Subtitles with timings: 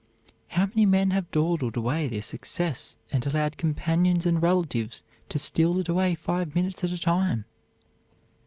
[0.47, 5.77] How many men have dawdled away their success and allowed companions and relatives to steal
[5.79, 7.45] it away five minutes at a time!